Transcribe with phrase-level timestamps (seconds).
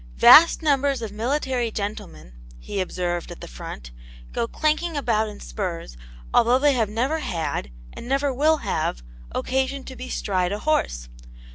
[0.17, 3.91] Vast numbers of military gentlemen (he observed at the front)
[4.31, 5.95] go clanking about in spurs
[6.33, 11.07] although they have never had and never will have occasion to bestride a horse.